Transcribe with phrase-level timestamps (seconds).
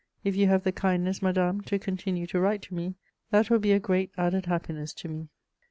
[0.23, 2.95] If you have the kindness, madame, to continue to write to me,
[3.29, 5.27] that will be a great added happiness to me."